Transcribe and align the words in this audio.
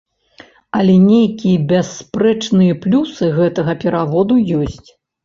Але 0.77 0.93
нейкія 1.01 1.57
бясспрэчныя 1.71 2.73
плюсы 2.87 3.29
гэтага 3.37 3.77
пераводу 3.85 4.35
ёсць. 4.63 4.89